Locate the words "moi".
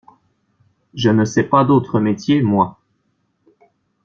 2.41-2.79